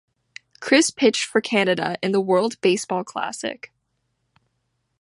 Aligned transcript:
Chris 0.59 0.89
pitched 0.89 1.25
for 1.25 1.41
Canada 1.41 1.95
in 2.01 2.11
the 2.11 2.19
World 2.19 2.59
Baseball 2.61 3.03
Classic. 3.03 3.71